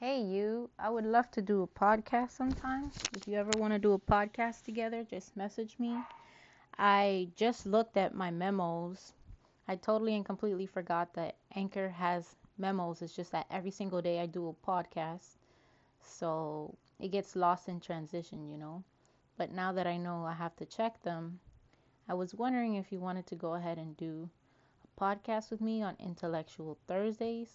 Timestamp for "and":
10.16-10.24, 23.76-23.94